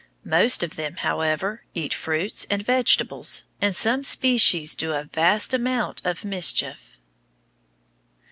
[0.25, 6.01] Most of them, however, eat fruits and vegetables, and some species do a vast amount
[6.03, 6.97] of mischief.